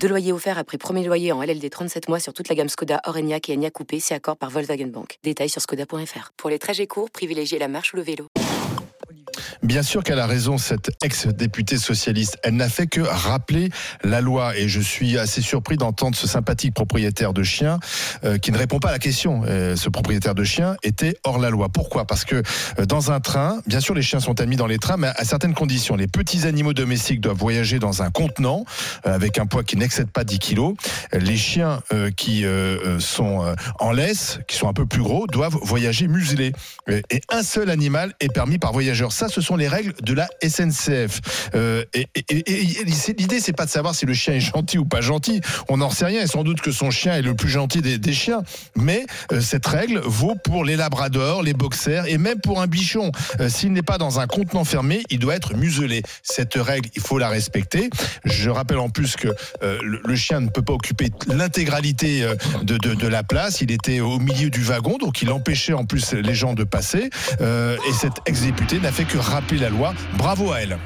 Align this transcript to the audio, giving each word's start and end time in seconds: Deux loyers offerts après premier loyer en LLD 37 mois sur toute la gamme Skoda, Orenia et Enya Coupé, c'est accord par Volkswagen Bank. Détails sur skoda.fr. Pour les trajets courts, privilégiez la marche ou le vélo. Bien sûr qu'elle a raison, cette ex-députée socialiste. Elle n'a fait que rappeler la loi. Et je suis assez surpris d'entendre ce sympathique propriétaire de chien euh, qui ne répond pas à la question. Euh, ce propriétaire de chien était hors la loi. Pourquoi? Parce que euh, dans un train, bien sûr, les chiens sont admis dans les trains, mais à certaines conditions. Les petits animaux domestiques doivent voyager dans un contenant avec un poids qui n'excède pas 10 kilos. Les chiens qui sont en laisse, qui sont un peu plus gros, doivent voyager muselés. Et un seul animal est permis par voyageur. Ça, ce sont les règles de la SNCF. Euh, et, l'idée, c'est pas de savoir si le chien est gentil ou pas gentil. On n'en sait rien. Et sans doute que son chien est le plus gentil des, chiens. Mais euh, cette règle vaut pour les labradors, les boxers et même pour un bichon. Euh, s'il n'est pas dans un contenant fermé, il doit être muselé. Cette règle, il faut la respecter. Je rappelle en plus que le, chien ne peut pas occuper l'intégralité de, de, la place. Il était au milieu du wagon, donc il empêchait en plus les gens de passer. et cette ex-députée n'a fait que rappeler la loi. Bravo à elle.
Deux 0.00 0.08
loyers 0.08 0.32
offerts 0.32 0.58
après 0.58 0.78
premier 0.78 1.04
loyer 1.04 1.32
en 1.32 1.42
LLD 1.42 1.68
37 1.70 2.08
mois 2.08 2.20
sur 2.20 2.32
toute 2.32 2.48
la 2.48 2.54
gamme 2.54 2.68
Skoda, 2.68 3.00
Orenia 3.04 3.38
et 3.48 3.52
Enya 3.52 3.70
Coupé, 3.70 3.98
c'est 3.98 4.14
accord 4.14 4.36
par 4.36 4.50
Volkswagen 4.50 4.86
Bank. 4.86 5.18
Détails 5.24 5.48
sur 5.48 5.60
skoda.fr. 5.60 6.32
Pour 6.36 6.50
les 6.50 6.58
trajets 6.58 6.86
courts, 6.86 7.10
privilégiez 7.10 7.58
la 7.58 7.68
marche 7.68 7.92
ou 7.92 7.96
le 7.96 8.02
vélo. 8.02 8.28
Bien 9.62 9.82
sûr 9.82 10.02
qu'elle 10.02 10.18
a 10.18 10.26
raison, 10.26 10.58
cette 10.58 10.90
ex-députée 11.02 11.78
socialiste. 11.78 12.38
Elle 12.42 12.56
n'a 12.56 12.68
fait 12.68 12.86
que 12.86 13.00
rappeler 13.00 13.70
la 14.04 14.20
loi. 14.20 14.56
Et 14.56 14.68
je 14.68 14.80
suis 14.80 15.18
assez 15.18 15.40
surpris 15.40 15.76
d'entendre 15.76 16.16
ce 16.16 16.26
sympathique 16.26 16.74
propriétaire 16.74 17.32
de 17.32 17.42
chien 17.42 17.78
euh, 18.24 18.38
qui 18.38 18.52
ne 18.52 18.58
répond 18.58 18.78
pas 18.78 18.88
à 18.88 18.92
la 18.92 18.98
question. 18.98 19.42
Euh, 19.46 19.76
ce 19.76 19.88
propriétaire 19.88 20.34
de 20.34 20.44
chien 20.44 20.76
était 20.82 21.16
hors 21.24 21.38
la 21.38 21.50
loi. 21.50 21.68
Pourquoi? 21.68 22.04
Parce 22.04 22.24
que 22.24 22.42
euh, 22.78 22.86
dans 22.86 23.10
un 23.10 23.20
train, 23.20 23.60
bien 23.66 23.80
sûr, 23.80 23.94
les 23.94 24.02
chiens 24.02 24.20
sont 24.20 24.40
admis 24.40 24.56
dans 24.56 24.66
les 24.66 24.78
trains, 24.78 24.96
mais 24.96 25.08
à 25.16 25.24
certaines 25.24 25.54
conditions. 25.54 25.96
Les 25.96 26.08
petits 26.08 26.46
animaux 26.46 26.72
domestiques 26.72 27.20
doivent 27.20 27.38
voyager 27.38 27.78
dans 27.78 28.02
un 28.02 28.10
contenant 28.10 28.64
avec 29.04 29.38
un 29.38 29.46
poids 29.46 29.64
qui 29.64 29.76
n'excède 29.76 30.10
pas 30.10 30.24
10 30.24 30.38
kilos. 30.38 30.74
Les 31.12 31.36
chiens 31.36 31.80
qui 32.16 32.44
sont 32.98 33.54
en 33.78 33.92
laisse, 33.92 34.38
qui 34.48 34.56
sont 34.56 34.68
un 34.68 34.72
peu 34.72 34.86
plus 34.86 35.02
gros, 35.02 35.26
doivent 35.26 35.56
voyager 35.62 36.08
muselés. 36.08 36.52
Et 36.88 37.20
un 37.30 37.42
seul 37.42 37.70
animal 37.70 38.14
est 38.20 38.32
permis 38.32 38.58
par 38.58 38.72
voyageur. 38.72 39.12
Ça, 39.12 39.28
ce 39.28 39.40
sont 39.46 39.56
les 39.56 39.68
règles 39.68 39.94
de 40.02 40.12
la 40.12 40.28
SNCF. 40.42 41.50
Euh, 41.54 41.84
et, 41.94 42.04
l'idée, 43.16 43.40
c'est 43.40 43.52
pas 43.52 43.64
de 43.64 43.70
savoir 43.70 43.94
si 43.94 44.04
le 44.04 44.14
chien 44.14 44.34
est 44.34 44.40
gentil 44.40 44.78
ou 44.78 44.84
pas 44.84 45.00
gentil. 45.00 45.40
On 45.68 45.76
n'en 45.76 45.90
sait 45.90 46.06
rien. 46.06 46.22
Et 46.22 46.26
sans 46.26 46.42
doute 46.42 46.60
que 46.60 46.72
son 46.72 46.90
chien 46.90 47.14
est 47.14 47.22
le 47.22 47.34
plus 47.34 47.48
gentil 47.48 47.80
des, 47.80 48.12
chiens. 48.12 48.42
Mais 48.74 49.06
euh, 49.32 49.40
cette 49.40 49.66
règle 49.66 50.00
vaut 50.04 50.34
pour 50.34 50.64
les 50.64 50.76
labradors, 50.76 51.42
les 51.42 51.52
boxers 51.52 52.06
et 52.06 52.18
même 52.18 52.40
pour 52.40 52.60
un 52.60 52.66
bichon. 52.66 53.12
Euh, 53.40 53.48
s'il 53.48 53.72
n'est 53.72 53.82
pas 53.82 53.98
dans 53.98 54.18
un 54.20 54.26
contenant 54.26 54.64
fermé, 54.64 55.02
il 55.10 55.18
doit 55.18 55.36
être 55.36 55.54
muselé. 55.54 56.02
Cette 56.22 56.54
règle, 56.54 56.88
il 56.96 57.02
faut 57.02 57.18
la 57.18 57.28
respecter. 57.28 57.90
Je 58.24 58.50
rappelle 58.50 58.78
en 58.78 58.90
plus 58.90 59.16
que 59.16 59.28
le, 59.62 60.16
chien 60.16 60.40
ne 60.40 60.48
peut 60.48 60.62
pas 60.62 60.72
occuper 60.72 61.10
l'intégralité 61.28 62.26
de, 62.62 62.76
de, 62.78 63.06
la 63.06 63.22
place. 63.22 63.60
Il 63.60 63.70
était 63.70 64.00
au 64.00 64.18
milieu 64.18 64.50
du 64.50 64.62
wagon, 64.62 64.96
donc 64.98 65.22
il 65.22 65.30
empêchait 65.30 65.74
en 65.74 65.84
plus 65.84 66.14
les 66.14 66.34
gens 66.34 66.54
de 66.54 66.64
passer. 66.64 67.10
et 67.40 67.92
cette 67.92 68.16
ex-députée 68.26 68.80
n'a 68.80 68.92
fait 68.92 69.04
que 69.04 69.18
rappeler 69.36 69.58
la 69.58 69.68
loi. 69.68 69.92
Bravo 70.16 70.52
à 70.52 70.62
elle. 70.62 70.78